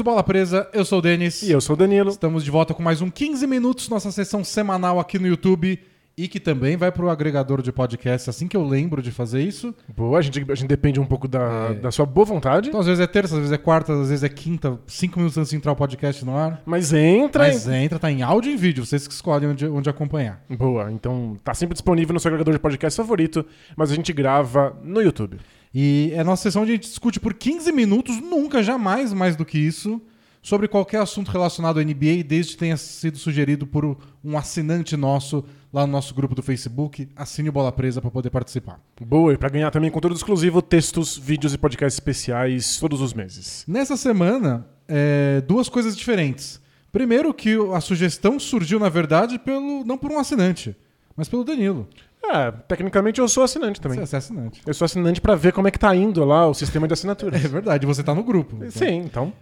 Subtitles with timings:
[0.00, 1.42] do Bola Presa, eu sou o Denis.
[1.42, 2.08] E eu sou o Danilo.
[2.08, 5.78] Estamos de volta com mais um 15 minutos, nossa sessão semanal aqui no YouTube
[6.16, 9.74] e que também vai pro agregador de podcast assim que eu lembro de fazer isso.
[9.94, 11.74] Boa, a gente, a gente depende um pouco da, É.
[11.74, 12.68] da sua boa vontade.
[12.68, 15.36] Então, às vezes é terça, às vezes é quarta, às vezes é quinta, cinco minutos
[15.36, 16.62] antes de entrar o podcast no ar.
[16.64, 17.44] Mas entra.
[17.44, 20.42] Mas entra, tá em áudio e em vídeo, vocês que escolhem onde, onde acompanhar.
[20.48, 23.44] Boa, então tá sempre disponível no seu agregador de podcast favorito,
[23.76, 25.36] mas a gente grava no YouTube.
[25.72, 29.44] E é nossa sessão onde a gente discute por 15 minutos, nunca, jamais mais do
[29.44, 30.00] que isso,
[30.42, 35.44] sobre qualquer assunto relacionado à NBA, desde que tenha sido sugerido por um assinante nosso
[35.72, 37.08] lá no nosso grupo do Facebook.
[37.14, 38.80] Assine o Bola Presa para poder participar.
[39.00, 43.64] Boa, e pra ganhar também conteúdo exclusivo, textos, vídeos e podcasts especiais todos os meses.
[43.68, 46.60] Nessa semana, é, duas coisas diferentes.
[46.90, 50.74] Primeiro que a sugestão surgiu, na verdade, pelo não por um assinante,
[51.16, 51.88] mas pelo Danilo.
[52.22, 53.98] É, tecnicamente eu sou assinante também.
[53.98, 54.60] Você é assinante.
[54.66, 56.94] Eu sou assinante pra ver como é que tá indo lá o sistema de É
[56.94, 57.40] assinaturas.
[57.42, 58.56] verdade, você tá no grupo.
[58.56, 58.70] então.
[58.70, 59.32] Sim, então.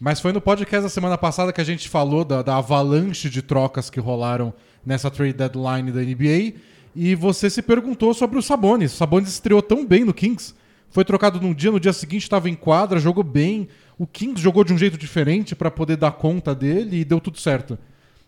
[0.00, 3.42] Mas foi no podcast da semana passada que a gente falou da, da avalanche de
[3.42, 4.52] trocas que rolaram
[4.84, 6.54] nessa trade deadline da NBA.
[6.96, 8.92] E você se perguntou sobre o Sabonis.
[8.92, 10.54] O Sabonis estreou tão bem no Kings.
[10.90, 13.68] Foi trocado num dia, no dia seguinte estava em quadra, jogou bem.
[13.98, 17.38] O Kings jogou de um jeito diferente para poder dar conta dele e deu tudo
[17.38, 17.78] certo.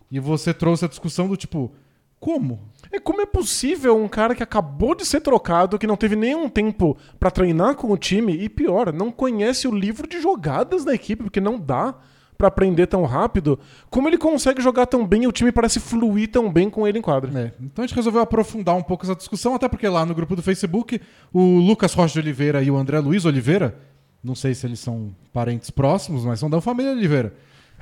[0.09, 1.71] E você trouxe a discussão do tipo,
[2.19, 2.59] como?
[2.91, 6.49] É como é possível um cara que acabou de ser trocado, que não teve nenhum
[6.49, 10.93] tempo pra treinar com o time e pior, não conhece o livro de jogadas da
[10.93, 11.95] equipe, porque não dá
[12.37, 16.29] pra aprender tão rápido, como ele consegue jogar tão bem e o time parece fluir
[16.29, 17.31] tão bem com ele em quadra.
[17.39, 20.35] É, então a gente resolveu aprofundar um pouco essa discussão, até porque lá no grupo
[20.35, 20.99] do Facebook,
[21.33, 23.77] o Lucas Rocha de Oliveira e o André Luiz Oliveira,
[24.23, 27.33] não sei se eles são parentes próximos, mas são da família Oliveira.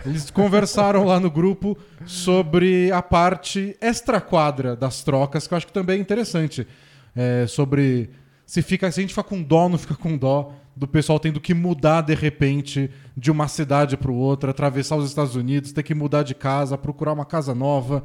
[0.05, 5.73] Eles conversaram lá no grupo sobre a parte extra-quadra das trocas, que eu acho que
[5.73, 6.67] também é interessante.
[7.15, 8.09] É, sobre
[8.45, 11.39] se, fica, se a gente fica com dó não fica com dó do pessoal tendo
[11.39, 15.93] que mudar de repente de uma cidade para outra, atravessar os Estados Unidos, ter que
[15.93, 18.04] mudar de casa, procurar uma casa nova.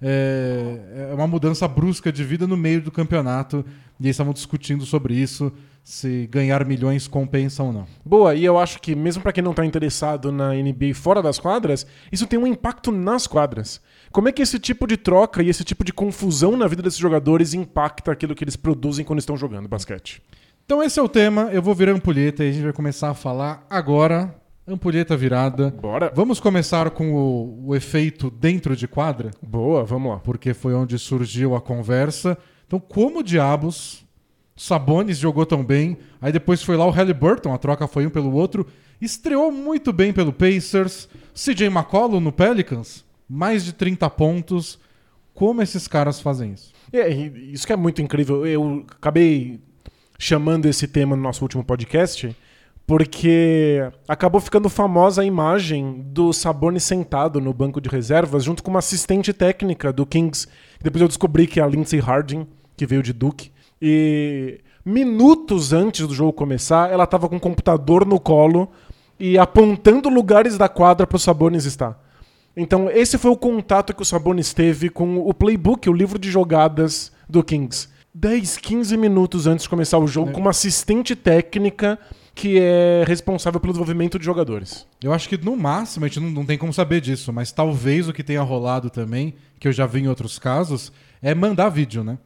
[0.00, 3.64] É, é uma mudança brusca de vida no meio do campeonato.
[3.98, 7.86] E eles estavam discutindo sobre isso, se ganhar milhões compensa ou não.
[8.04, 11.38] Boa, e eu acho que mesmo pra quem não tá interessado na NBA fora das
[11.38, 13.80] quadras, isso tem um impacto nas quadras.
[14.12, 16.98] Como é que esse tipo de troca e esse tipo de confusão na vida desses
[16.98, 20.22] jogadores impacta aquilo que eles produzem quando estão jogando basquete?
[20.64, 23.14] Então esse é o tema, eu vou virar ampulheta e a gente vai começar a
[23.14, 24.37] falar agora.
[24.68, 25.70] Ampulheta virada.
[25.80, 26.12] Bora.
[26.14, 30.18] Vamos começar com o, o efeito dentro de quadra, Boa, vamos lá.
[30.18, 32.36] porque foi onde surgiu a conversa.
[32.66, 34.04] Então, como diabos
[34.54, 38.34] Sabonis jogou tão bem, aí depois foi lá o Halliburton, a troca foi um pelo
[38.34, 38.66] outro,
[39.00, 44.78] estreou muito bem pelo Pacers, CJ McCollum no Pelicans, mais de 30 pontos.
[45.32, 46.72] Como esses caras fazem isso?
[46.92, 48.44] É, isso que é muito incrível.
[48.44, 49.60] Eu acabei
[50.18, 52.36] chamando esse tema no nosso último podcast
[52.88, 58.70] porque acabou ficando famosa a imagem do Sabonis sentado no banco de reservas junto com
[58.70, 60.48] uma assistente técnica do Kings.
[60.80, 62.46] Depois eu descobri que é a Lindsay Harding,
[62.78, 63.52] que veio de Duke.
[63.80, 68.70] E minutos antes do jogo começar, ela estava com o computador no colo
[69.20, 72.02] e apontando lugares da quadra para o Sabonis estar.
[72.56, 76.30] Então, esse foi o contato que o Sabonis teve com o playbook, o livro de
[76.30, 77.86] jogadas do Kings.
[78.14, 80.32] 10, 15 minutos antes de começar o jogo, É.
[80.32, 81.98] com uma assistente técnica
[82.38, 84.86] que é responsável pelo desenvolvimento de jogadores.
[85.02, 88.08] Eu acho que no máximo, a gente não, não tem como saber disso, mas talvez
[88.08, 92.04] o que tenha rolado também, que eu já vi em outros casos, é mandar vídeo,
[92.04, 92.16] né?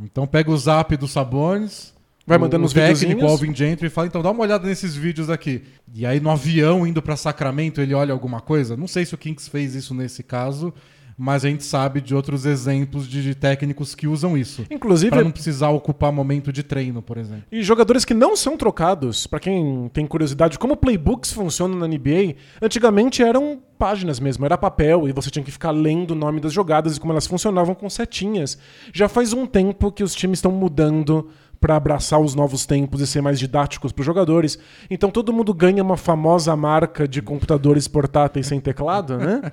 [0.00, 1.92] Então pega o zap do Sabonis,
[2.24, 5.64] Vai mandando os técnico, Alvin Gentry, e fala, então dá uma olhada nesses vídeos aqui.
[5.92, 8.76] E aí no avião, indo pra Sacramento, ele olha alguma coisa?
[8.76, 10.72] Não sei se o Kings fez isso nesse caso,
[11.18, 14.64] mas a gente sabe de outros exemplos de, de técnicos que usam isso.
[14.70, 17.42] Inclusive, Pra não precisar ocupar momento de treino, por exemplo.
[17.50, 22.36] E jogadores que não são trocados, pra quem tem curiosidade, como playbooks funcionam na NBA,
[22.62, 26.52] antigamente eram páginas mesmo, era papel e você tinha que ficar lendo o nome das
[26.52, 28.58] jogadas e como elas funcionavam com setinhas.
[28.92, 33.06] Já faz um tempo que os times estão mudando pra abraçar os novos tempos e
[33.06, 34.58] ser mais didáticos pros jogadores.
[34.90, 39.52] Então todo mundo ganha uma famosa marca de computadores portáteis sem teclado, né?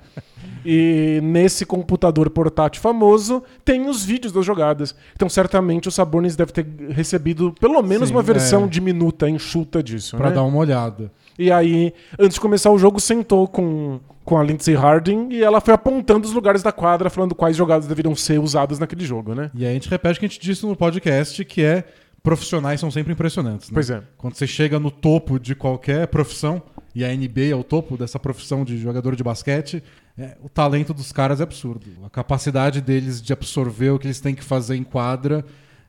[0.68, 4.96] E nesse computador portátil famoso tem os vídeos das jogadas.
[5.14, 8.66] Então certamente o Sabonis deve ter recebido pelo menos Sim, uma versão é.
[8.66, 10.16] diminuta, enxuta disso.
[10.16, 10.34] Pra né?
[10.34, 11.12] dar uma olhada.
[11.38, 15.60] E aí, antes de começar o jogo, sentou com, com a Lindsay Harding e ela
[15.60, 19.52] foi apontando os lugares da quadra, falando quais jogadas deveriam ser usadas naquele jogo, né?
[19.54, 21.84] E aí a gente repete o que a gente disse no podcast, que é
[22.24, 23.70] profissionais são sempre impressionantes.
[23.70, 23.74] Né?
[23.74, 24.02] Pois é.
[24.18, 26.60] Quando você chega no topo de qualquer profissão,
[26.92, 29.80] e a NBA é o topo dessa profissão de jogador de basquete,
[30.18, 31.86] é, o talento dos caras é absurdo.
[32.04, 35.44] A capacidade deles de absorver o que eles têm que fazer em quadra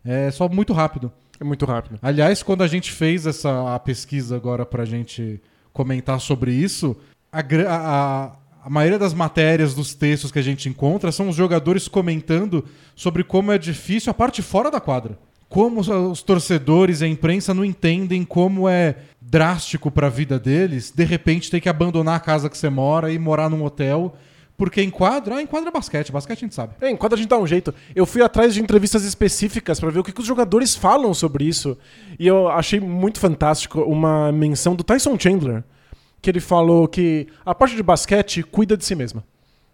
[0.05, 1.11] é só muito rápido.
[1.39, 1.97] É muito rápido.
[2.03, 5.41] Aliás, quando a gente fez essa a pesquisa agora pra gente
[5.73, 6.95] comentar sobre isso,
[7.39, 8.31] a, a,
[8.63, 13.23] a maioria das matérias, dos textos que a gente encontra são os jogadores comentando sobre
[13.23, 15.17] como é difícil a parte fora da quadra.
[15.47, 20.91] Como os, torcedores e a imprensa não entendem como é drástico para a vida deles,
[20.91, 24.15] de repente ter que abandonar a casa que você mora e morar num hotel,
[24.57, 26.73] porque em quadra, ah, em quadra é basquete, basquete a gente sabe.
[26.81, 27.73] É, enquanto a gente dá um jeito.
[27.95, 31.45] Eu fui atrás de entrevistas específicas pra ver o que, que os jogadores falam sobre
[31.45, 31.77] isso.
[32.19, 35.63] E eu achei muito fantástico uma menção do Tyson Chandler,
[36.27, 39.23] que ele falou que a parte de basquete cuida de si mesma.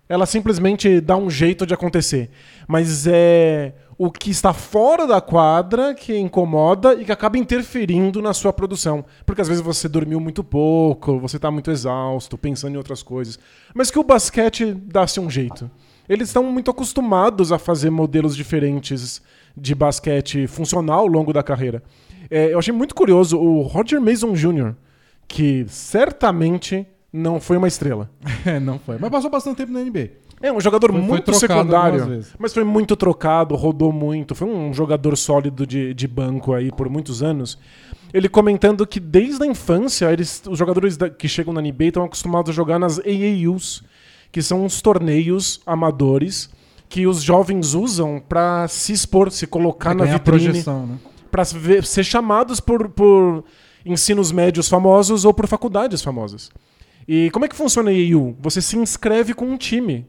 [0.08, 2.30] Ela simplesmente dá um jeito de acontecer.
[2.68, 8.36] Mas é o que está fora da quadra que incomoda e que acaba interferindo na
[8.36, 9.04] sua produção.
[9.26, 13.40] Porque às vezes você dormiu muito pouco, você está muito exausto, pensando em outras coisas.
[13.74, 15.72] Mas que o basquete dá-se um jeito.
[16.08, 19.24] Eles estão muito acostumados a fazer modelos diferentes
[19.58, 21.82] de basquete funcional ao longo da carreira.
[22.30, 24.76] É, eu achei muito curioso o Roger Mason Jr.,
[25.34, 28.08] que certamente não foi uma estrela.
[28.46, 28.98] É, não foi.
[29.00, 30.10] Mas passou bastante tempo na NBA.
[30.40, 34.48] É um jogador Foi- foi muito algumas secundário, mas foi muito trocado, rodou muito, foi
[34.48, 37.58] um jogador sólido de, de banco aí por muitos anos.
[38.14, 42.04] Ele comentando que desde a infância eles, os jogadores da- que chegam na NBA estão
[42.04, 43.84] acostumados a jogar nas AAUs,
[44.32, 46.50] que são uns torneios amadores
[46.90, 50.98] que os jovens usam pra se expor, se colocar É, na vitrine projeção, né?
[51.32, 53.44] para ser chamados por, por
[53.86, 56.50] ensinos médios famosos ou por faculdades famosas.
[57.08, 58.36] E como é que funciona a EIU?
[58.40, 60.06] Você se inscreve com um time.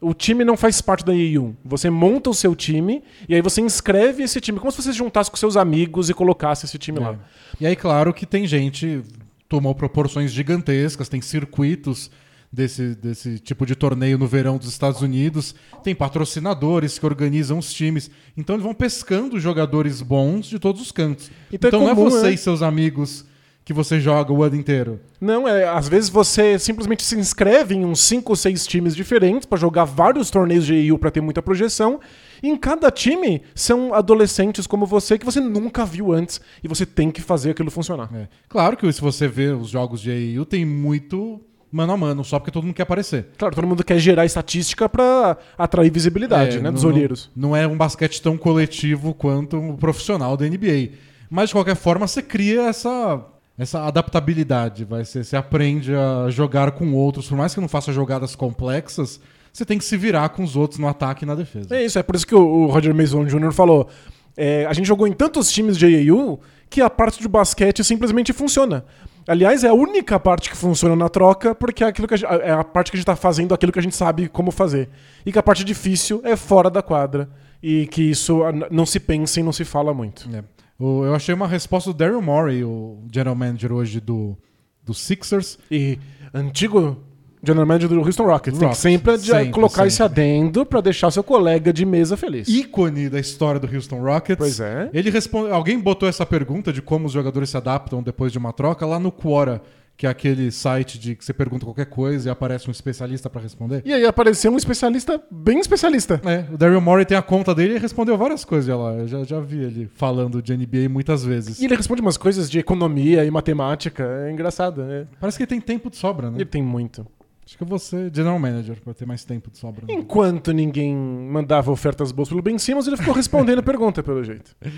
[0.00, 1.56] O time não faz parte da EIU.
[1.64, 4.98] Você monta o seu time e aí você inscreve esse time, como se você se
[4.98, 7.12] juntasse com seus amigos e colocasse esse time lá.
[7.12, 7.18] É.
[7.60, 9.02] E aí, claro que tem gente
[9.48, 12.10] tomou proporções gigantescas, tem circuitos
[12.52, 17.72] desse, desse tipo de torneio no verão dos Estados Unidos, tem patrocinadores que organizam os
[17.72, 18.10] times.
[18.36, 21.30] Então eles vão pescando jogadores bons de todos os cantos.
[21.52, 22.32] Então Então, é não comum, é você né?
[22.32, 23.26] e seus amigos
[23.68, 24.98] que você joga o ano inteiro.
[25.20, 29.44] Não, é, às vezes você simplesmente se inscreve em uns 5 ou 6 times diferentes
[29.44, 32.00] para jogar vários torneios de EIU para ter muita projeção.
[32.42, 36.86] E em cada time são adolescentes como você que você nunca viu antes e você
[36.86, 38.08] tem que fazer aquilo funcionar.
[38.14, 38.26] É.
[38.48, 41.38] Claro que se você vê os jogos de AEU, tem muito
[41.70, 43.28] mano a mano, só porque todo mundo quer aparecer.
[43.36, 47.30] Claro, todo mundo quer gerar estatística para atrair visibilidade, É, né, dos não- olheiros.
[47.36, 50.90] Não, é um basquete tão coletivo quanto o profissional da NBA.
[51.30, 53.20] Mas, de qualquer forma, você cria essa,
[53.58, 54.84] essa adaptabilidade.
[54.84, 57.28] Vai ser, você aprende a jogar com outros.
[57.28, 59.20] Por mais que não faça jogadas complexas,
[59.52, 61.74] você tem que se virar com os outros no ataque e na defesa.
[61.76, 63.52] É isso, é por isso que o, o Roger Mason Jr.
[63.52, 63.88] falou.
[64.36, 66.40] é, a gente jogou em tantos times de AAU
[66.70, 68.84] que a parte de basquete simplesmente funciona.
[69.28, 72.32] Aliás, é a única parte que funciona na troca, porque é, aquilo que a, gente-
[72.42, 74.88] é a parte que a gente tá fazendo aquilo que a gente sabe como fazer.
[75.26, 77.28] E que a parte difícil é fora da quadra.
[77.62, 78.40] E que isso
[78.70, 80.28] não se pensa e não se fala muito.
[80.34, 80.42] É.
[80.80, 84.36] Eu achei uma resposta do Daryl Morey, o general manager hoje do,
[84.84, 85.58] do Sixers.
[85.70, 85.98] E
[86.32, 86.96] antigo
[87.42, 88.58] general manager do Houston Rockets.
[88.58, 90.20] Tem que Rockets, sempre, sempre, colocar esse sempre.
[90.22, 92.48] adendo pra deixar seu colega de mesa feliz.
[92.48, 94.38] ícone da história do Houston Rockets.
[94.38, 94.90] Pois é.
[94.92, 98.52] Ele responde, alguém botou essa pergunta de como os jogadores se adaptam depois de uma
[98.52, 99.62] troca lá no Quora,
[99.96, 103.40] que é aquele site de que você pergunta qualquer coisa e aparece um especialista pra
[103.40, 103.82] responder.
[103.84, 106.20] E aí apareceu um especialista, bem especialista.
[106.24, 108.92] É, o Daryl Morey tem a conta dele e respondeu várias coisas lá.
[108.92, 111.60] Eu já, já vi ele falando de NBA muitas vezes.
[111.60, 114.04] E ele responde umas coisas de economia e matemática.
[114.28, 115.08] É engraçado, né?
[115.18, 116.36] Parece que ele tem tempo de sobra, né?
[116.36, 117.04] Ele tem muito.
[117.48, 119.86] Acho que eu vou ser general manager pra ter mais tempo de sobra.
[119.86, 119.94] né?
[119.94, 124.54] Enquanto ninguém mandava ofertas boas pelo Ben Simmons, ele ficou respondendo a pergunta, pelo jeito.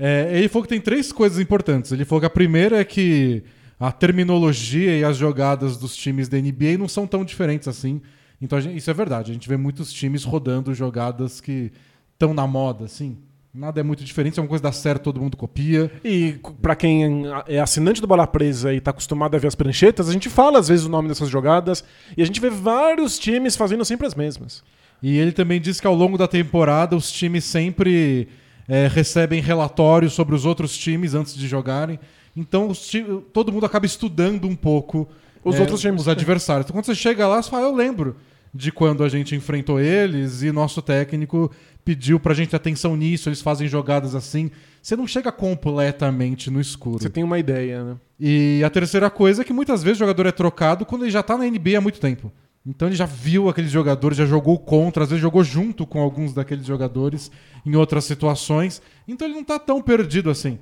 [0.00, 1.90] É, ele falou que tem três coisas importantes.
[1.90, 3.42] Ele falou que a primeira é que
[3.80, 8.00] a terminologia e as jogadas dos times da NBA não são tão diferentes assim.
[8.40, 9.30] Então gente- isso é verdade.
[9.32, 11.72] A gente vê muitos times rodando jogadas que
[12.12, 13.16] estão na moda, assim.
[13.52, 14.34] Nada é muito diferente.
[14.34, 15.90] Se uma coisa dá certo, todo mundo copia.
[16.04, 20.08] E pra quem é assinante do Bola Presa e tá acostumado a ver as pranchetas,
[20.08, 21.82] a gente fala às vezes o nome dessas jogadas
[22.16, 24.62] e a gente vê vários times fazendo sempre as mesmas.
[25.02, 28.28] E ele também disse que ao longo da temporada os times sempre
[28.68, 31.98] é, recebem relatórios sobre os outros times antes de jogarem.
[32.36, 35.08] Então os ti- todo mundo acaba estudando um pouco
[35.42, 36.02] Os é, outros times.
[36.02, 36.66] os adversários.
[36.66, 38.16] Então quando você chega lá, você fala, eu lembro
[38.54, 41.50] de quando a gente enfrentou eles e nosso técnico
[41.88, 44.50] pediu pra gente atenção nisso, eles fazem jogadas assim.
[44.82, 47.00] Você não chega completamente no escuro.
[47.00, 47.96] Você tem uma ideia, né?
[48.20, 51.22] E a terceira coisa é que muitas vezes o jogador é trocado quando ele já
[51.22, 52.30] tá na NBA há muito tempo.
[52.66, 56.34] Então ele já viu aqueles jogadores, já jogou contra, às vezes jogou junto com alguns
[56.34, 57.30] daqueles jogadores
[57.64, 58.82] em outras situações.
[59.06, 60.58] Então ele não tá tão perdido assim.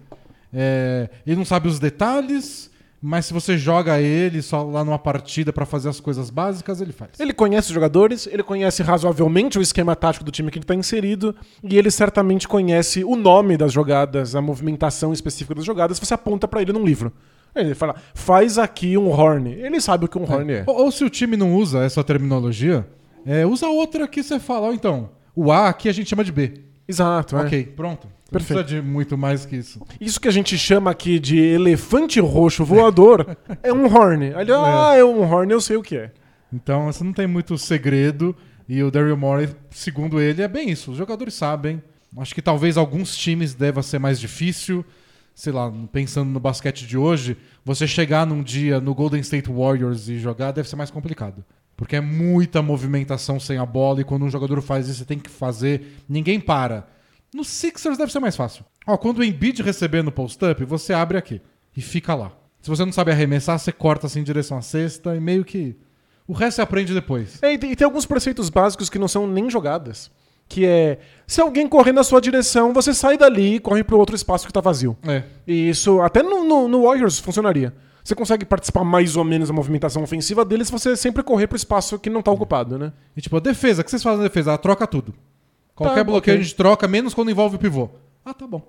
[0.53, 5.53] É, ele não sabe os detalhes, mas se você joga ele só lá numa partida
[5.53, 7.21] pra fazer as coisas básicas, ele faz.
[7.21, 10.75] Ele conhece os jogadores, ele conhece razoavelmente o esquema tático do time que ele está
[10.75, 16.15] inserido, e ele certamente conhece o nome das jogadas, a movimentação específica das jogadas, você
[16.15, 17.13] aponta para ele num livro.
[17.55, 19.51] Ele fala, faz aqui um horn.
[19.51, 20.65] Ele sabe o que um horn é.
[20.67, 22.87] Ou, ou se o time não usa essa terminologia,
[23.25, 26.33] é, usa outra que você fala, ó, então, o A aqui a gente chama de
[26.33, 26.66] B.
[26.89, 27.43] Exato, é.
[27.43, 28.07] Ok, pronto.
[28.07, 28.65] Não Perfeito.
[28.65, 29.81] precisa de muito mais que isso.
[30.01, 34.35] Isso que a gente chama aqui de elefante roxo voador é um horn.
[34.35, 36.13] Aí ele, ah, é um horn, eu sei o que é.
[36.53, 38.35] Então, você não tem muito segredo.
[38.69, 40.91] E o Daryl Morey, segundo ele, é bem isso.
[40.91, 41.81] Os jogadores sabem.
[42.19, 44.85] Acho que talvez alguns times deva ser mais difícil.
[45.35, 50.09] Sei lá, pensando no basquete de hoje, você chegar num dia no Golden State Warriors
[50.09, 51.45] e jogar deve ser mais complicado.
[51.77, 55.19] Porque é muita movimentação sem a bola e quando um jogador faz isso, você tem
[55.19, 55.99] que fazer.
[56.09, 56.89] Ninguém para.
[57.35, 58.65] No Sixers deve ser mais fácil.
[58.87, 61.41] Ó, quando o Embiid receber no post-up, você abre aqui
[61.77, 62.33] e fica lá.
[62.63, 65.77] Se você não sabe arremessar, você corta assim em direção à cesta e meio que.
[66.27, 67.41] O resto você aprende depois.
[67.43, 70.11] É, e, tem, e tem alguns preceitos básicos que não são nem jogadas.
[70.49, 74.17] Que é, se alguém correr na sua direção, você sai dali e corre pro outro
[74.17, 74.97] espaço que tá vazio.
[75.07, 75.25] É.
[75.47, 77.73] E isso, até no, no, no Warriors, funcionaria.
[78.07, 81.57] Você consegue participar mais ou menos da movimentação ofensiva deles se você sempre correr pro
[81.57, 82.93] espaço que não tá ocupado, né?
[83.17, 84.55] E tipo, a defesa, o que vocês fazem na defesa?
[84.55, 85.13] Ah, troca tudo.
[85.75, 86.41] Qualquer Tá, bloqueio ok.
[86.41, 87.89] a gente troca, menos quando envolve o pivô.
[88.25, 88.63] Ah, tá bom.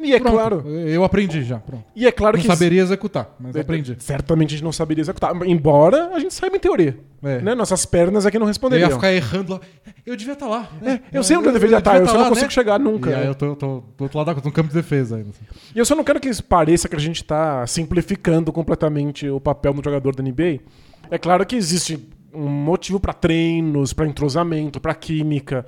[0.00, 0.32] E é Pronto.
[0.34, 0.68] claro.
[0.68, 1.58] Eu aprendi já.
[1.58, 1.84] Pronto.
[1.94, 2.48] E é claro não que.
[2.48, 3.96] saberia executar, mas aprendi.
[3.98, 5.34] Certamente a gente não saberia executar.
[5.46, 6.98] Embora a gente saiba em teoria.
[7.22, 7.40] É.
[7.40, 7.54] Né?
[7.54, 8.88] Nossas pernas aqui não Eu responderiam.
[8.88, 9.60] ia ficar errando lá.
[10.04, 10.68] Eu devia estar lá.
[10.82, 11.00] né?
[11.12, 12.50] É, eu sei onde eu deveria estar, eu só não lá, consigo né?
[12.52, 13.10] chegar nunca.
[13.10, 15.16] E aí eu tô, tô do outro lado da coisa, tô no campo de defesa
[15.16, 15.30] ainda.
[15.74, 19.72] E eu só não quero que pareça que a gente tá simplificando completamente o papel
[19.72, 20.60] do jogador da NBA.
[21.10, 21.98] É claro que existe
[22.34, 25.64] um motivo pra treinos, pra entrosamento, pra química.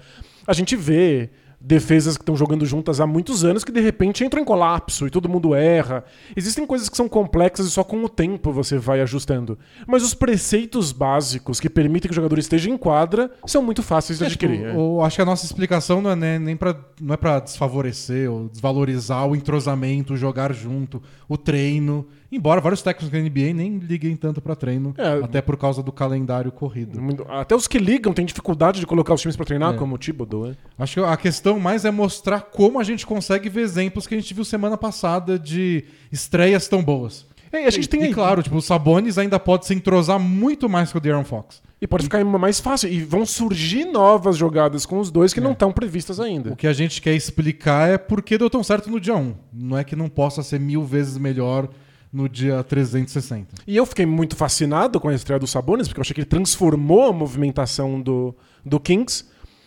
[0.47, 1.31] A gente vê
[1.67, 5.11] defesas que estão jogando juntas há muitos anos que de repente entram em colapso e
[5.11, 6.05] todo mundo erra.
[6.37, 9.59] Existem coisas que são complexas e só com o tempo você vai ajustando.
[9.87, 14.19] Mas os preceitos básicos que permitem que o jogador esteja em quadra são muito fáceis
[14.21, 14.69] de É, tipo, adquirir.
[14.69, 14.75] é.
[14.77, 18.31] o- acho que a nossa explicação não é né, nem pra, não é para desfavorecer
[18.31, 22.07] ou desvalorizar o entrosamento, o jogar junto, o treino.
[22.37, 25.25] Embora vários técnicos da NBA nem liguem tanto pra treino, É.
[25.25, 27.01] até por causa do calendário corrido.
[27.29, 29.77] Até os que ligam têm dificuldade de colocar os times pra treinar, É.
[29.77, 30.47] como o Thibodeau.
[30.51, 30.55] é.
[30.79, 34.19] Acho que a questão mais é mostrar como a gente consegue ver exemplos que a
[34.21, 37.27] gente viu semana passada de estreias tão boas.
[37.53, 40.19] É, e a gente tem e aí- claro, tipo, o Sabonis ainda pode se entrosar
[40.19, 41.63] muito mais que o De'Aaron Fox.
[41.81, 42.91] E pode ficar mais fácil.
[42.91, 46.53] E vão surgir novas jogadas com os dois que não estão previstas ainda.
[46.53, 49.35] O que a gente quer explicar é por que deu tão certo no dia 1.
[49.53, 51.69] Não é que não possa ser mil vezes melhor
[52.13, 53.57] no dia 360.
[53.67, 56.27] E eu fiquei muito fascinado com a estreia do Sabonis, porque eu achei que ele
[56.27, 58.35] transformou a movimentação do,
[58.65, 59.25] do Kings.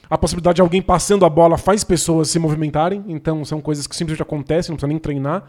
[0.09, 3.95] A possibilidade de alguém passando a bola faz pessoas se movimentarem, então são coisas que
[3.95, 5.43] simplesmente acontecem, não precisa nem treinar.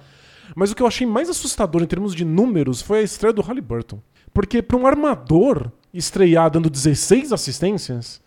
[0.55, 3.43] Mas o que eu achei mais assustador em termos de números foi a estreia do
[3.43, 4.01] Halliburton.
[4.35, 8.21] Porque para um armador estrear dando 16 assistências,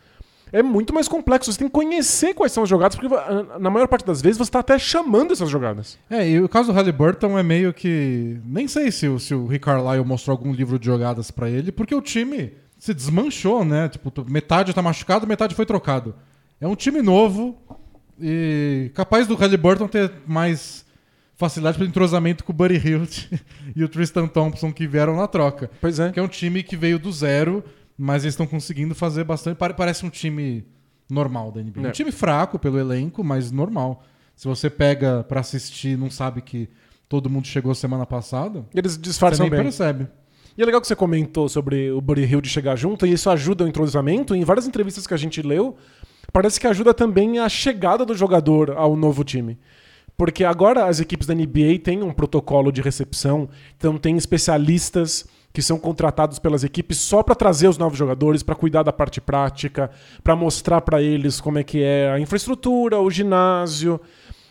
[0.53, 1.51] é muito mais complexo.
[1.51, 4.37] Você tem que conhecer quais são as jogadas, porque ah, na maior parte das vezes
[4.37, 5.97] você está até chamando essas jogadas.
[6.09, 8.37] É, e o caso do Halliburton é meio que.
[8.45, 11.71] Nem sei se, o- se o Rick Carlisle mostrou algum livro de jogadas pra ele,
[11.71, 13.89] porque o time se desmanchou, né?
[13.89, 16.13] Tipo, metade tá machucado, metade foi trocado.
[16.61, 17.57] É um time novo
[18.19, 20.85] e capaz do Halliburton ter mais
[21.35, 23.25] facilidade para entrosamento com o Buddy Hilt
[23.75, 25.69] e o Tristan Thompson que vieram na troca.
[25.81, 26.11] Pois é.
[26.11, 27.63] Que é um time que veio do zero,
[27.97, 29.57] mas eles estão conseguindo fazer bastante.
[29.57, 30.65] pare- Parece um time
[31.09, 31.81] normal da NBA.
[31.85, 31.87] É.
[31.89, 34.03] Um time fraco pelo elenco, mas normal.
[34.35, 36.67] Se você pega pra assistir e não sabe que
[37.07, 39.61] todo mundo chegou semana passada, Eles você disfarçam nem bem.
[39.63, 40.07] percebe.
[40.57, 43.29] E é legal que você comentou sobre o Buddy Hill de chegar junto, e isso
[43.29, 44.35] ajuda o entrosamento.
[44.35, 45.75] Em várias entrevistas que a gente leu,
[46.31, 49.57] parece que ajuda também a chegada do jogador ao novo time.
[50.15, 55.61] Porque agora as equipes da NBA têm um protocolo de recepção, então tem especialistas que
[55.61, 59.91] são contratados pelas equipes só para trazer os novos jogadores, para cuidar da parte prática,
[60.23, 64.01] para mostrar para eles como é que é a infraestrutura, o ginásio.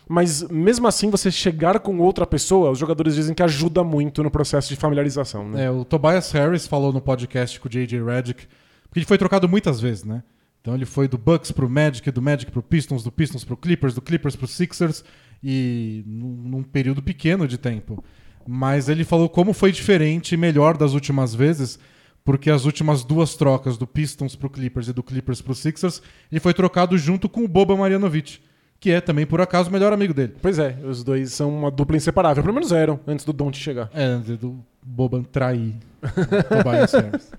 [0.07, 4.31] Mas mesmo assim, você chegar com outra pessoa, os jogadores dizem que ajuda muito no
[4.31, 5.49] processo de familiarização.
[5.49, 5.65] Né?
[5.65, 8.01] É, o Tobias Harris falou no podcast com o J.J.
[8.01, 8.47] Redick,
[8.83, 10.23] porque ele foi trocado muitas vezes, né?
[10.61, 13.93] Então ele foi do Bucks pro Magic, do Magic pro Pistons, do Pistons pro Clippers,
[13.93, 15.03] do Clippers pro Sixers,
[15.43, 18.01] e num, num período pequeno de tempo.
[18.47, 21.79] Mas ele falou como foi diferente e melhor das últimas vezes,
[22.25, 26.39] porque as últimas duas trocas do Pistons pro Clippers e do Clippers pro Sixers, ele
[26.39, 28.39] foi trocado junto com o Boba Marjanovic,
[28.79, 30.35] que é também, por acaso, o melhor amigo dele.
[30.41, 32.43] Pois é, os dois são uma dupla inseparável.
[32.43, 33.89] Pelo menos eram, antes do Don't chegar.
[33.93, 37.31] É, do Boban trair o Tobias Harris.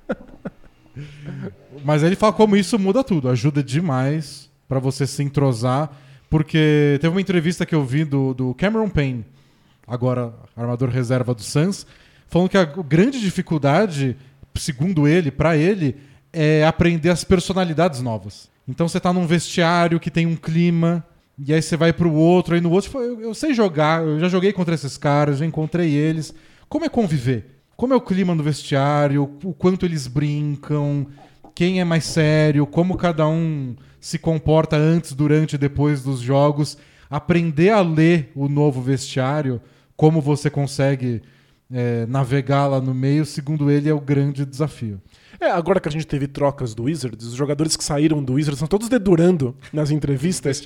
[1.84, 5.90] Mas ele fala como isso muda tudo, ajuda demais pra você se entrosar,
[6.30, 9.24] porque teve uma entrevista que eu vi do, do Cameron Payne,
[9.86, 11.86] agora armador reserva do Suns,
[12.28, 14.16] falando que a grande dificuldade,
[14.54, 15.96] segundo ele, pra ele,
[16.32, 18.48] é aprender as personalidades novas.
[18.66, 21.04] Então você tá num vestiário que tem um clima,
[21.38, 24.18] e aí você vai pro outro, aí no outro, fala, eu, eu sei jogar, eu
[24.18, 26.34] já joguei contra esses caras, já encontrei eles.
[26.68, 27.54] como é conviver?
[27.76, 29.36] Como é o clima no vestiário?
[29.42, 31.06] O quanto eles brincam?
[31.54, 32.66] Quem é mais sério?
[32.66, 36.78] Como cada um se comporta antes, durante e depois dos jogos?
[37.10, 39.60] Aprender a ler o novo vestiário,
[39.96, 41.22] como você consegue
[41.70, 45.00] é, navegar lá no meio, segundo ele, é o grande desafio.
[45.40, 48.56] É, agora que a gente teve trocas do Wizards, os jogadores que saíram do Wizards
[48.56, 50.62] estão todos dedurando nas entrevistas.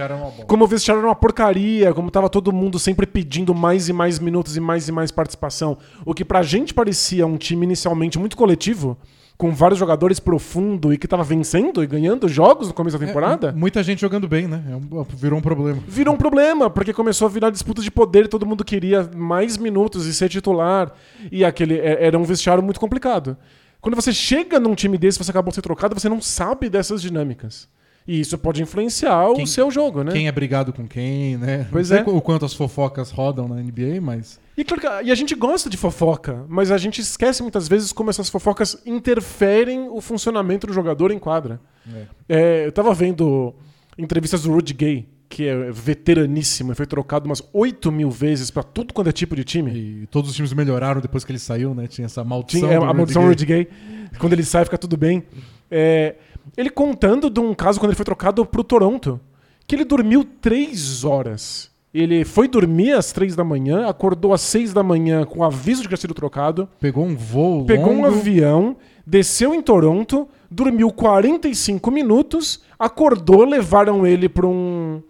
[0.47, 4.19] como o vestiário era uma porcaria, como tava todo mundo sempre pedindo mais e mais
[4.19, 5.79] minutos e mais e mais participação.
[6.05, 8.97] O que pra gente parecia um time inicialmente muito coletivo,
[9.39, 13.07] com vários jogadores profundo e que tava vencendo e ganhando jogos no começo da é,
[13.07, 13.49] temporada.
[13.51, 14.65] É, muita gente jogando bem, né?
[14.69, 15.81] É virou um problema.
[15.87, 19.57] Virou um problema, porque começou a virar disputa de poder e todo mundo queria mais
[19.57, 20.93] minutos e ser titular.
[21.31, 23.37] E aquele é, era um vestiário muito complicado.
[23.81, 27.01] Quando você chega num time desse, você acabou de ser trocado, você não sabe dessas
[27.01, 27.69] dinâmicas.
[28.09, 30.13] E isso pode influenciar quem, o seu jogo, né?
[30.13, 31.69] Quem é brigado com quem, né?
[31.71, 32.05] Pois não é.
[32.07, 34.41] o quanto as fofocas rodam na NBA, mas.
[34.57, 34.65] E,
[35.05, 38.81] e a gente gosta de fofoca, mas a gente esquece muitas vezes como essas fofocas
[38.87, 41.61] interferem o funcionamento do jogador em quadra.
[41.87, 42.07] É.
[42.31, 43.55] É, eu tava vendo
[43.99, 48.63] entrevistas do Rudy Gay, que é veteraníssimo e foi trocado umas 8 mil vezes para
[48.63, 49.71] tudo quanto é tipo de time.
[49.71, 51.87] E todos os times melhoraram depois que ele saiu, né?
[51.87, 52.69] Tinha essa maldição.
[52.69, 53.65] Tinha, é, a maldição Rudy Gay.
[53.65, 54.19] Gay.
[54.19, 55.25] Quando ele sai, fica tudo bem.
[55.71, 56.15] É,
[56.57, 59.21] ele contando de um caso quando ele foi trocado pro Toronto,
[59.67, 61.71] que ele dormiu 3 horas.
[61.93, 65.89] Ele foi dormir às 3 da manhã, acordou às 6 da manhã com aviso de
[65.89, 66.69] que tinha sido trocado.
[66.79, 68.03] Pegou um voo Pegou longo.
[68.03, 68.77] um avião,
[69.07, 75.03] desceu em Toronto, dormiu 45 minutos, acordou, levaram ele para um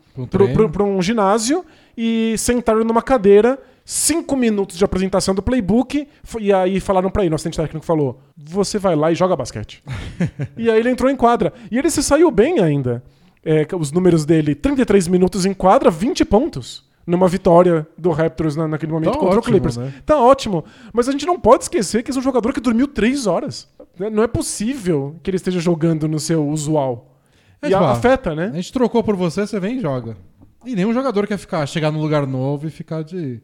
[0.72, 1.64] para um ginásio
[1.96, 3.56] e sentaram numa cadeira,
[3.88, 6.06] cinco minutos de apresentação do playbook,
[6.38, 9.82] e aí falaram para ele, nosso assistente técnico falou: você vai lá e joga basquete.
[10.58, 11.54] e aí ele entrou em quadra.
[11.70, 13.02] E ele se saiu bem ainda.
[13.42, 18.68] É, os números dele: 33 minutos em quadra, 20 pontos numa vitória do Raptors na,
[18.68, 19.78] naquele momento tá contra ótimo, o Clippers.
[19.78, 19.94] Né?
[20.04, 20.62] Tá ótimo.
[20.92, 23.66] Mas a gente não pode esquecer que esse é um jogador que dormiu três horas.
[24.12, 27.16] Não é possível que ele esteja jogando no seu usual.
[27.62, 28.50] É, e tipo, afeta, né?
[28.52, 30.18] A gente trocou por você, você vem e joga.
[30.66, 33.40] E nenhum jogador quer ficar, chegar num lugar novo e ficar de.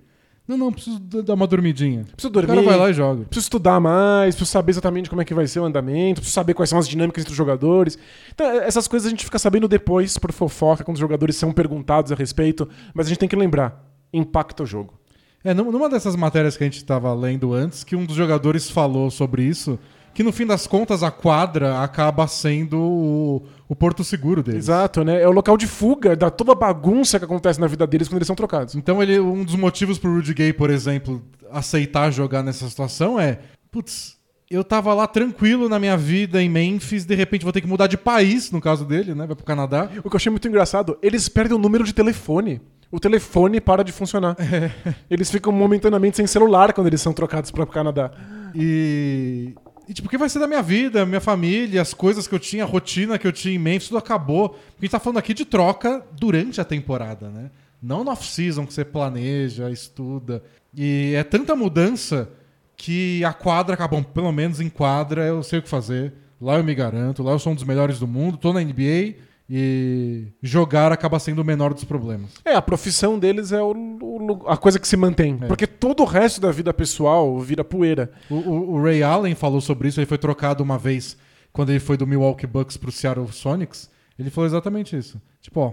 [0.47, 2.05] Não, não, preciso dar uma dormidinha.
[2.13, 2.53] Preciso dormir.
[2.53, 3.25] O cara vai lá e joga.
[3.25, 6.53] Preciso estudar mais, preciso saber exatamente como é que vai ser o andamento, preciso saber
[6.53, 7.99] quais são as dinâmicas entre os jogadores.
[8.35, 11.51] Então, é, essas coisas a gente fica sabendo depois, por fofoca, quando os jogadores são
[11.51, 14.95] perguntados a respeito, mas a gente tem que lembrar: impacta o jogo.
[15.43, 19.11] É, numa dessas matérias que a gente estava lendo antes, que um dos jogadores falou
[19.11, 19.79] sobre isso,
[20.15, 24.65] que no fim das contas a quadra acaba sendo o, o porto seguro deles.
[24.65, 25.21] Exato, né?
[25.21, 28.19] É o local de fuga da toda a bagunça que acontece na vida deles quando
[28.19, 28.75] eles são trocados.
[28.77, 33.41] Então ele, um dos motivos pro Rudy Gay, por exemplo, aceitar jogar nessa situação é,
[33.71, 34.17] putz,
[34.49, 37.89] eu tava lá tranquilo na minha vida em Memphis, de repente vou ter que mudar
[37.89, 39.27] de país, no caso dele, né?
[39.27, 39.91] Vai pro Canadá.
[39.99, 42.61] O que eu achei muito engraçado, eles perdem o número de telefone.
[42.91, 44.37] O telefone para de funcionar.
[44.39, 44.95] É.
[45.11, 48.13] Eles ficam momentaneamente sem celular quando eles são trocados para o Canadá.
[48.55, 49.55] E
[49.89, 52.39] e, tipo, o que vai ser da minha vida, minha família, as coisas que eu
[52.39, 54.51] tinha, a rotina que eu tinha em mente, tudo acabou.
[54.51, 57.51] Porque a gente tá falando aqui de troca durante a temporada, né?
[57.83, 60.43] Não no off-season que você planeja, estuda.
[60.75, 62.31] E é tanta mudança
[62.77, 66.13] que a quadra acabou, pelo menos em quadra, eu sei o que fazer.
[66.41, 69.15] Lá eu me garanto, lá eu sou um dos melhores do mundo, tô na NBA
[69.49, 72.31] e jogar acaba sendo o menor dos problemas.
[72.45, 74.14] É, a profissão deles é o, o,
[74.47, 75.39] a coisa que se mantém.
[75.41, 75.47] É.
[75.47, 78.11] Porque todo o resto da vida pessoal vira poeira.
[78.29, 81.17] O, o, o, Ray Allen falou sobre isso, ele foi trocado uma vez
[81.53, 83.91] quando ele foi do Milwaukee Bucks pro Seattle Sonics.
[84.19, 85.21] Ele falou exatamente isso.
[85.41, 85.73] Tipo, ó,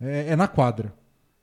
[0.00, 0.92] é, é na quadra.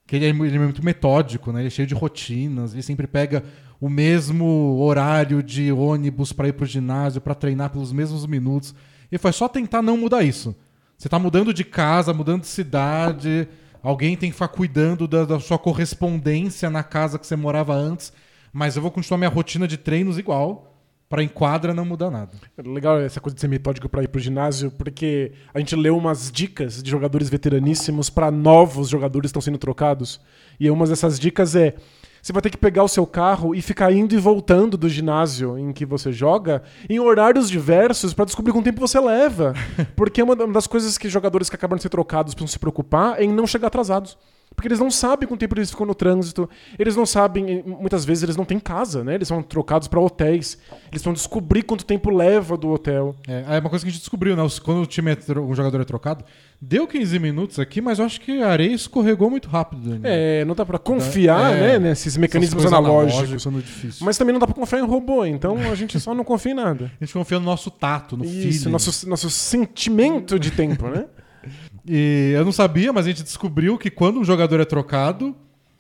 [0.06, 1.60] Que ele é, ele é muito metódico, né?
[1.60, 3.44] Ele é cheio de rotinas, ele sempre pega
[3.80, 8.74] o mesmo horário de ônibus para ir pro ginásio, para treinar pelos mesmos minutos.
[9.12, 10.56] E foi só tentar não mudar isso.
[10.98, 13.48] Você está mudando de casa, mudando de cidade.
[13.82, 18.12] Alguém tem que ficar cuidando da, da, sua correspondência na casa que você morava antes.
[18.52, 20.74] Mas eu vou continuar minha rotina de treinos igual.
[21.10, 22.32] Para enquadra não mudar nada.
[22.58, 26.30] Legal essa coisa de ser metódico para ir pro ginásio, porque a gente leu umas
[26.30, 30.20] dicas de jogadores veteraníssimos para novos jogadores que estão sendo trocados.
[30.60, 31.76] E uma dessas dicas é
[32.22, 35.58] você vai ter que pegar o seu carro e ficar indo e voltando do ginásio
[35.58, 39.54] em que você joga em horários diversos para descobrir quanto tempo você leva.
[39.96, 43.24] Porque uma das coisas que jogadores que acabam de ser trocados precisam se preocupar é
[43.24, 44.18] em não chegar atrasados.
[44.58, 48.24] Porque eles não sabem quanto tempo eles ficam no trânsito, eles não sabem, muitas vezes
[48.24, 49.14] eles não têm casa, né?
[49.14, 50.58] Eles são trocados para hotéis,
[50.92, 53.16] eles vão descobrir quanto tempo leva do hotel.
[53.28, 54.42] É, é uma coisa que a gente descobriu, né?
[54.64, 56.26] Quando o time é, um jogador é trocado,
[56.60, 59.92] deu 15 minutos aqui, mas eu acho que a areia escorregou muito rápido.
[59.92, 60.00] Né?
[60.42, 63.44] É, não dá para confiar, é, né, nesses mecanismos analógicos.
[63.64, 64.04] Difícil.
[64.04, 66.56] Mas também não dá para confiar em robô, então a gente só não confia em
[66.56, 66.92] nada.
[67.00, 71.06] A gente confia no nosso tato, no Isso, nosso, nosso sentimento de tempo, né?
[71.88, 75.36] E eu não sabia, mas a gente descobriu que quando um jogador é trocado,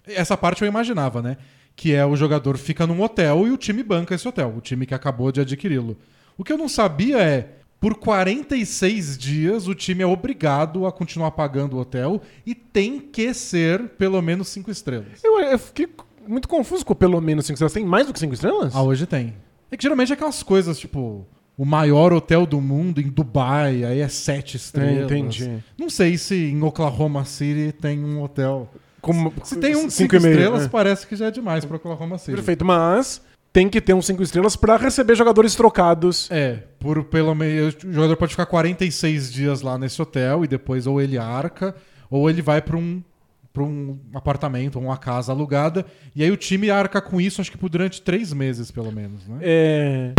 [0.05, 1.37] essa parte eu imaginava, né?
[1.77, 4.87] que é o jogador fica num hotel e o time banca esse hotel, o time
[4.87, 5.95] que acabou de adquiri-lo.
[6.35, 11.31] O que eu não sabia é, por 46 dias, o time é obrigado a continuar
[11.31, 15.23] pagando o hotel e tem que ser pelo menos 5 estrelas.
[15.23, 15.87] Eu, eu fiquei
[16.27, 17.73] muito confuso com pelo menos 5 estrelas.
[17.73, 18.75] Tem mais do que 5 estrelas?
[18.75, 19.35] Ah, hoje tem.
[19.69, 23.99] É que geralmente é aquelas coisas, tipo, o maior hotel do mundo em Dubai, aí
[23.99, 24.99] é 7 estrelas.
[24.99, 25.63] É, entendi.
[25.77, 28.69] Não sei se em Oklahoma City tem um hotel.
[29.01, 30.69] Como, Se tem um 5 cinco meio, estrelas, é.
[30.69, 32.35] parece que já é demais para Oklahoma City.
[32.35, 36.29] Perfeito, mas tem que ter uns 5 estrelas pra receber jogadores trocados.
[36.29, 40.85] É, por pelo menos o jogador pode ficar 46 dias lá nesse hotel e depois
[40.85, 41.75] ou ele arca
[42.09, 43.01] ou ele vai para um
[43.51, 45.83] para um apartamento ou uma casa alugada
[46.15, 49.27] e aí o time arca com isso acho que por durante três meses pelo menos,
[49.27, 49.39] né?
[49.41, 50.13] É,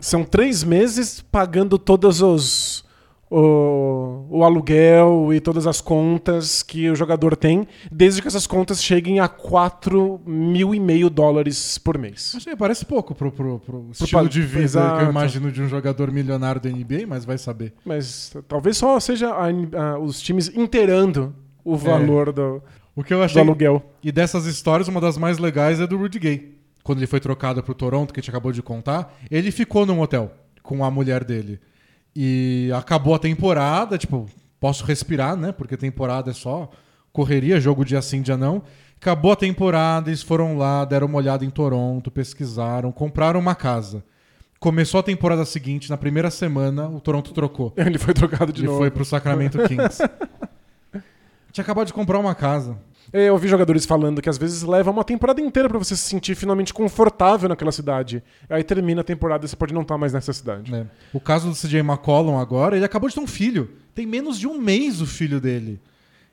[0.00, 2.86] são três meses pagando todos os.
[3.30, 8.82] O, o aluguel e todas as contas que o jogador tem, desde que essas contas
[8.82, 12.34] cheguem a 4 mil e meio dólares por mês.
[12.42, 15.02] Que parece pouco pro, pro, pro estilo pa- de vida que Exato.
[15.04, 17.74] eu imagino de um jogador milionário da NBA, mas vai saber.
[17.84, 19.48] Mas talvez só seja a-
[19.94, 22.62] a- os times inteirando o valor do,
[22.96, 23.82] O que eu do achei aluguel.
[24.02, 26.57] E dessas histórias, uma das mais legais é do Rudy Gay.
[26.88, 30.00] Quando ele foi trocado pro Toronto, que a gente acabou de contar, ele ficou num
[30.00, 31.60] hotel com a mulher dele.
[32.16, 34.24] E acabou a temporada, tipo,
[34.58, 35.52] posso respirar, né?
[35.52, 36.70] Porque temporada é só
[37.12, 38.62] correria, jogo dia sim, dia não.
[38.98, 44.02] Acabou a temporada, eles foram lá, deram uma olhada em Toronto, pesquisaram, compraram uma casa.
[44.58, 47.70] Começou a temporada seguinte, na primeira semana, o Toronto trocou.
[47.76, 48.78] Ele foi trocado de Ele novo.
[48.78, 50.02] foi pro Sacramento Kings.
[51.52, 52.78] Tinha acabado de comprar uma casa.
[53.12, 56.02] É, Eu ouvi jogadores falando que às vezes leva uma temporada inteira pra você se
[56.02, 58.22] sentir finalmente confortável naquela cidade.
[58.50, 60.70] Aí termina a temporada e você pode não estar mais nessa cidade.
[60.70, 60.86] né?
[61.12, 63.70] O caso do CJ McCollum agora, ele acabou de ter um filho.
[63.94, 65.80] Tem menos de um mês o filho dele.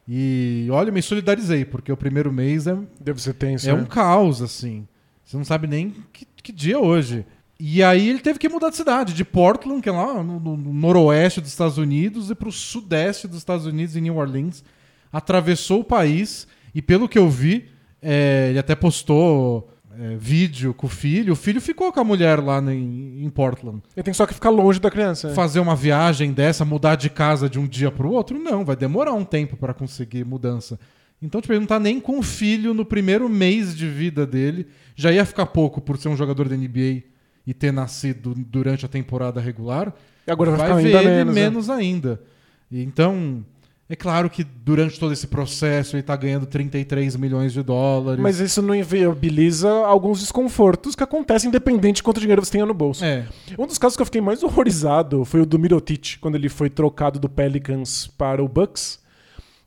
[0.08, 3.68] E olha, me solidarizei, porque o primeiro mês é, Deve ser tenso.
[3.70, 3.82] é né?
[3.82, 4.88] um caos, assim.
[5.24, 7.26] Você não sabe nem que, que dia é hoje.
[7.60, 10.58] E aí ele teve que mudar de cidade, de Portland, que é lá no, no-
[10.58, 14.64] no noroeste dos Estados Unidos, e pro sudeste dos Estados Unidos, em New Orleans.
[15.12, 17.70] Atravessou o país, e pelo que eu vi,
[18.02, 21.32] é, ele até postou é, vídeo com o filho.
[21.32, 23.82] O filho ficou com a mulher lá em, em Portland.
[23.96, 25.34] Ele tem só que ficar longe da criança.
[25.34, 29.14] Fazer uma viagem dessa, mudar de casa de um dia pro outro, não, vai demorar
[29.14, 30.78] um tempo para conseguir mudança.
[31.22, 34.68] Então, tipo, ele não tá nem com o filho no primeiro mês de vida dele.
[34.96, 37.04] Já ia ficar pouco por ser um jogador da NBA
[37.48, 39.94] e ter nascido durante a temporada regular.
[40.28, 41.36] E agora vai, vai ficar ver ainda ele menos.
[41.36, 41.42] né?
[41.42, 42.22] menos ainda.
[42.70, 43.46] Então,
[43.88, 48.20] é claro que durante todo esse processo ele tá ganhando 33 milhões de dólares.
[48.20, 52.74] Mas isso não inviabiliza alguns desconfortos que acontecem independente de quanto dinheiro você tenha no
[52.74, 53.06] bolso.
[53.06, 53.28] É,
[53.60, 56.68] Um dos casos que eu fiquei mais horrorizado foi o do Mirotic, quando ele foi
[56.68, 59.00] trocado do Pelicans para o Bucks,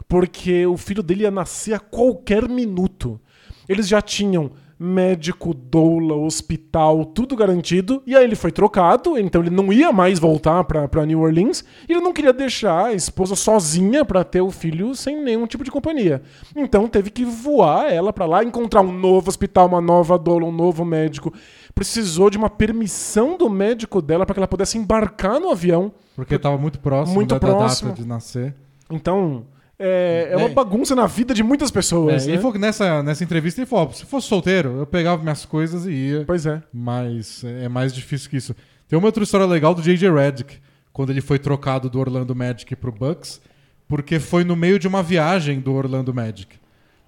[0.08, 3.20] porque o filho dele ia nascer a qualquer minuto.
[3.68, 9.50] Eles já tinham médico, doula, hospital, tudo garantido, e aí ele foi trocado, então ele
[9.50, 13.34] não ia mais voltar pra pra New Orleans, e ele não queria deixar a esposa
[13.34, 16.22] sozinha pra ter o filho sem nenhum tipo de companhia.
[16.54, 20.52] Então teve que voar ela pra lá, encontrar um novo hospital, uma nova doula, um
[20.52, 21.32] novo médico.
[21.74, 25.92] Precisou de uma permissão do médico dela pra que ela pudesse embarcar no avião.
[26.16, 27.90] porque tava muito próximo, Muito da, próximo.
[27.90, 28.54] da data de nascer.
[28.90, 29.44] Então,
[29.78, 30.52] é, é uma É.
[30.52, 32.24] bagunça na vida de muitas pessoas.
[32.24, 32.32] É, né?
[32.32, 35.44] ele falou que nessa, nessa entrevista ele falou: "Ó, se fosse solteiro, eu pegava minhas
[35.44, 36.24] coisas e ia.
[36.26, 36.62] Pois é.
[36.72, 38.54] Mas é mais difícil que isso.
[38.88, 40.10] Tem uma outra história legal do J.J.
[40.10, 40.56] Redick,
[40.92, 43.40] quando ele foi trocado do Orlando Magic pro Bucks,
[43.86, 46.56] porque foi no meio de uma viagem do Orlando Magic.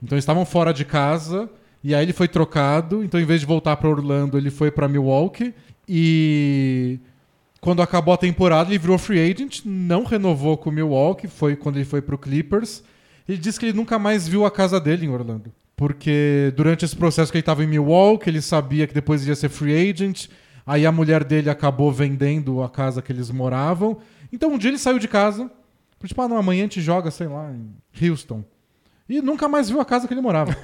[0.02, 1.48] Então eles estavam fora de casa
[1.82, 3.02] e aí ele foi trocado.
[3.02, 5.52] Então em vez de voltar para Orlando, ele foi para Milwaukee
[5.88, 7.00] e
[7.60, 11.76] quando acabou a temporada, ele virou free agent, não renovou com o Milwaukee, foi quando
[11.76, 12.82] ele foi pro Clippers.
[13.28, 15.52] Ele disse que ele nunca mais viu a casa dele em Orlando.
[15.76, 19.48] Porque durante esse processo que ele estava em Milwaukee, ele sabia que depois ia ser
[19.48, 20.28] free agent.
[20.66, 23.98] Aí a mulher dele acabou vendendo a casa que eles moravam.
[24.32, 25.50] Então um dia ele saiu de casa.
[26.04, 28.42] Tipo, ah, não, amanhã a gente joga, sei lá, em Houston.
[29.08, 30.56] E nunca mais viu a casa que ele morava.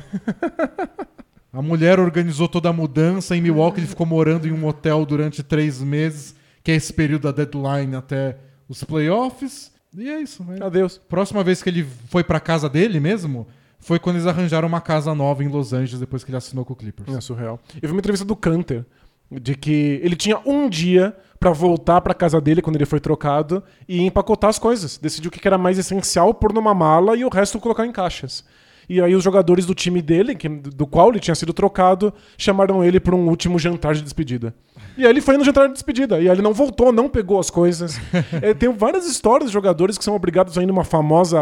[1.53, 3.37] a mulher organizou toda a mudança.
[3.37, 6.35] Em Milwaukee ele ficou morando em um hotel durante três meses,
[6.67, 9.71] que é esse período da deadline até os playoffs.
[9.97, 10.59] E é isso, né?
[10.61, 10.99] Adeus.
[10.99, 13.47] Próxima vez que ele foi pra casa dele mesmo,
[13.79, 16.73] foi quando eles arranjaram uma casa nova em Los Angeles depois que ele assinou com
[16.73, 17.15] o Clippers.
[17.15, 17.61] É surreal.
[17.81, 18.85] Eu vi uma entrevista do Canter
[19.31, 23.63] de que ele tinha um dia pra voltar pra casa dele quando ele foi trocado
[23.89, 24.99] e empacotar as coisas.
[24.99, 27.93] Decidiu o que que era mais essencial pôr numa mala e o resto colocar em
[27.93, 28.45] caixas.
[28.89, 32.85] E aí os jogadores do time dele, que- do qual ele tinha sido trocado, chamaram
[32.85, 34.55] ele para um último jantar de despedida.
[34.97, 36.17] E aí ele foi no jantar de despedida.
[36.21, 37.99] E aí ele não voltou, não pegou as coisas.
[38.43, 41.39] É, tem várias histórias de jogadores que são obrigados a ir numa famosa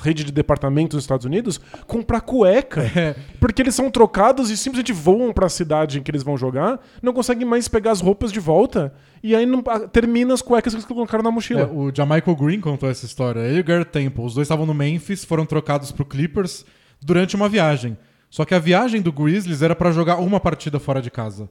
[0.00, 2.82] rede de departamentos dos Estados Unidos comprar cueca.
[3.40, 6.80] Porque eles são trocados e simplesmente voam para a cidade em que eles vão jogar,
[7.02, 8.92] não conseguem mais pegar as roupas de volta.
[9.22, 11.62] E aí não, a- termina as cuecas que eles colocaram na mochila.
[11.62, 13.40] É, o Jamichael Green contou essa história.
[13.40, 16.64] Ele e o Garrett Temple, os dois estavam no Memphis, foram trocados pro Clippers
[17.00, 17.96] durante uma viagem.
[18.30, 21.48] Só que a viagem do Grizzlies era pra jogar uma partida fora de casa.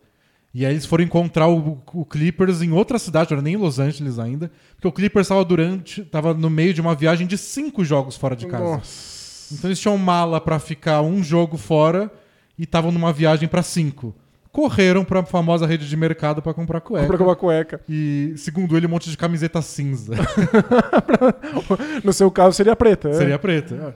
[0.54, 3.58] E aí eles foram encontrar o, o Clippers em outra cidade, não era nem em
[3.58, 7.38] Los Angeles ainda, porque o Clippers estava durante, tava no meio de uma viagem de
[7.40, 8.64] cinco jogos fora de casa.
[8.64, 9.56] Nossa.
[9.56, 12.12] Então eles tinham mala pra ficar um jogo fora
[12.58, 14.14] e estavam numa viagem pra cinco.
[14.52, 17.08] Correram pra famosa rede de mercado pra comprar cueca.
[17.08, 17.82] Comprar uma cueca.
[17.90, 20.14] E, segundo ele, um monte de camiseta cinza.
[22.04, 23.10] No seu caso seria preta.
[23.10, 23.14] é?
[23.14, 23.96] Seria preta.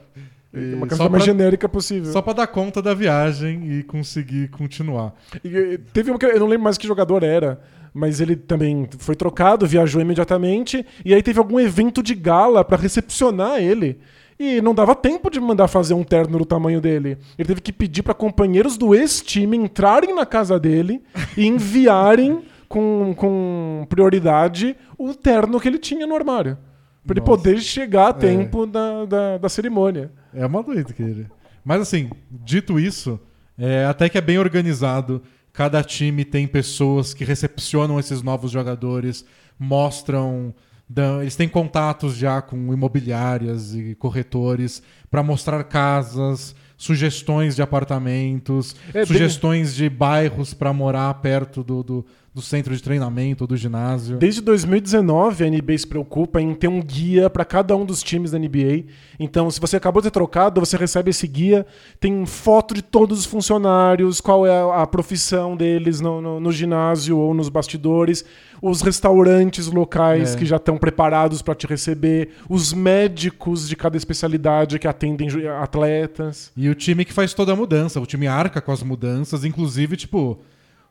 [0.53, 2.12] E uma só, camiseta mais pra, genérica possível.
[2.12, 5.13] só pra dar conta da viagem e conseguir continuar.
[5.43, 7.62] E, teve um que eu não lembro mais que jogador era,
[7.93, 12.77] mas ele também foi trocado, viajou imediatamente, e aí teve algum evento de gala pra
[12.77, 13.99] recepcionar ele.
[14.39, 17.17] E não dava tempo de mandar fazer um terno do tamanho dele.
[17.39, 21.01] Ele teve que pedir pra companheiros do ex-time entrarem na casa dele
[21.36, 26.57] e enviarem com, com prioridade o terno que ele tinha no armário.
[27.05, 30.12] Pra ele poder chegar a tempo da, da, da cerimônia.
[30.38, 31.28] É uma doida que ele.
[31.65, 33.19] Mas assim, dito isso,
[33.58, 35.21] é, até que é bem organizado.
[35.52, 39.26] Cada time tem pessoas que recepcionam esses novos jogadores,
[39.60, 40.54] mostram.
[40.89, 48.73] dão- eles têm contatos já com imobiliárias e corretores para mostrar casas, sugestões de apartamentos,
[48.89, 52.06] É bem- sugestões de bairros para morar perto do, do,
[52.38, 54.15] do centro de treinamento do ginásio.
[54.17, 58.30] Desde 2019, a NBA se preocupa em ter um guia para cada um dos times
[58.30, 58.84] da NBA.
[59.19, 61.65] Então, se você acabou de ser trocado, você recebe esse guia.
[62.00, 67.17] Tem foto de todos os funcionários, qual é a, profissão deles no, no- no ginásio
[67.17, 68.23] ou nos bastidores,
[68.62, 70.38] os restaurantes locais É.
[70.38, 75.28] que já estão preparados para te receber, os médicos de cada especialidade que atendem
[75.60, 76.52] atletas.
[76.56, 79.97] E o time que faz toda a mudança, o time arca com as mudanças, inclusive,
[79.97, 80.39] tipo,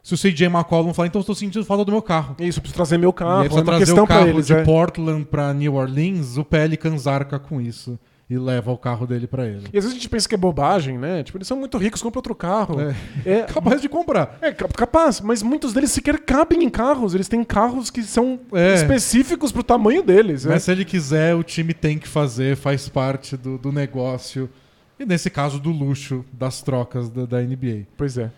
[0.06, 2.36] se o CJ McCollum falar, então eu tô sentindo falta do meu carro.
[2.38, 3.44] Isso, preciso trazer meu e aí carro.
[3.44, 4.46] É trazer o para carro eles.
[4.46, 4.62] de é.
[4.62, 7.98] Portland pra New Orleans, o Pelicans arca com isso
[8.30, 9.64] e leva o carro dele pra ele.
[9.72, 11.22] E às vezes a gente pensa que é bobagem, né?
[11.24, 12.76] Tipo, eles são muito ricos, compra outro carro.
[12.80, 12.94] É.
[13.24, 14.38] É, Capaz de comprar.
[14.40, 17.12] É, cap- capaz, mas muitos deles sequer cabem em carros.
[17.14, 18.74] Eles têm carros que são É.
[18.74, 20.44] específicos pro tamanho deles.
[20.44, 20.54] né?
[20.54, 24.48] Mas se ele quiser, o time tem que fazer, faz parte do, do negócio.
[25.00, 27.86] E nesse caso, do luxo das trocas da, da NBA.
[27.96, 28.30] Pois é.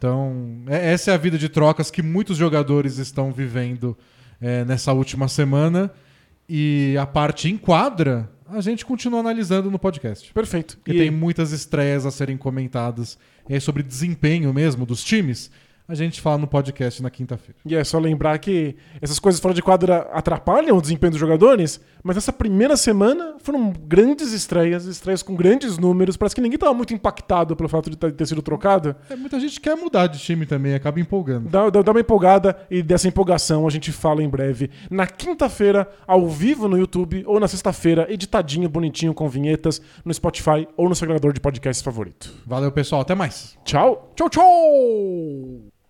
[0.00, 3.94] Então, é- essa é a vida de trocas que muitos jogadores estão vivendo
[4.40, 5.92] é, nessa última semana.
[6.48, 10.32] E a parte em quadra, a gente continua analisando no podcast.
[10.32, 10.78] Perfeito.
[10.78, 15.50] Porque E tem muitas estreias a serem comentadas e aí, sobre desempenho mesmo dos times.
[15.90, 17.56] A gente fala no podcast na quinta-feira.
[17.66, 21.80] E é só lembrar que essas coisas fora de quadra atrapalham o desempenho dos jogadores,
[22.02, 26.16] mas essa primeira semana foram grandes estreias, estreias com grandes números.
[26.16, 28.94] Parece que ninguém estava muito impactado pelo fato de ter sido trocado.
[29.10, 31.48] É, muita gente quer mudar de time também, acaba empolgando.
[31.48, 34.70] Dá, dá- dá uma empolgada e dessa empolgação a gente fala em breve.
[34.88, 40.68] Na quinta-feira, ao vivo no YouTube, ou na sexta-feira, editadinho, bonitinho, com vinhetas, no Spotify
[40.76, 42.32] ou no seu agregador de podcast favorito.
[42.46, 43.00] Valeu, pessoal.
[43.02, 43.58] Até mais.
[43.64, 44.12] Tchau!
[44.14, 45.70] Tchau, tchau!